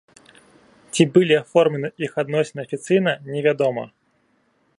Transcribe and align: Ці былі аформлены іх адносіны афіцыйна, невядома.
Ці 0.95 1.05
былі 1.17 1.35
аформлены 1.43 1.89
іх 2.07 2.11
адносіны 2.25 2.59
афіцыйна, 2.67 3.11
невядома. 3.33 3.83